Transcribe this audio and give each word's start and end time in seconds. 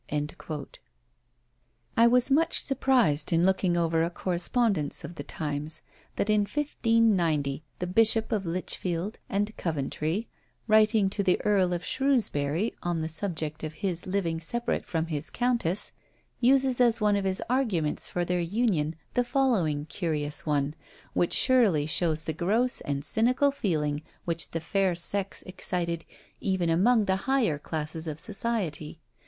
I 1.95 2.07
was 2.07 2.31
much 2.31 2.59
surprised 2.59 3.31
in 3.31 3.45
looking 3.45 3.77
over 3.77 4.01
a 4.01 4.09
correspondence 4.09 5.03
of 5.03 5.13
the 5.13 5.23
times, 5.23 5.83
that 6.15 6.27
in 6.27 6.41
1590 6.41 7.61
the 7.77 7.85
Bishop 7.85 8.31
of 8.31 8.43
Lichfield 8.43 9.19
and 9.29 9.55
Coventry, 9.57 10.27
writing 10.65 11.07
to 11.11 11.21
the 11.21 11.39
Earl 11.43 11.71
of 11.71 11.85
Shrewsbury 11.85 12.73
on 12.81 13.01
the 13.01 13.09
subject 13.09 13.63
of 13.63 13.75
his 13.85 14.07
living 14.07 14.39
separate 14.39 14.87
from 14.87 15.05
his 15.05 15.29
countess, 15.29 15.91
uses 16.39 16.81
as 16.81 16.99
one 16.99 17.15
of 17.15 17.23
his 17.23 17.43
arguments 17.47 18.07
for 18.07 18.25
their 18.25 18.39
union 18.39 18.95
the 19.13 19.23
following 19.23 19.85
curious 19.85 20.47
one, 20.47 20.73
which 21.13 21.31
surely 21.33 21.85
shows 21.85 22.23
the 22.23 22.33
gross 22.33 22.81
and 22.81 23.05
cynical 23.05 23.51
feeling 23.51 24.01
which 24.25 24.49
the 24.49 24.61
fair 24.61 24.95
sex 24.95 25.43
excited 25.43 26.05
even 26.39 26.71
among 26.71 27.05
the 27.05 27.15
higher 27.29 27.59
classes 27.59 28.07
of 28.07 28.19
society. 28.19 28.99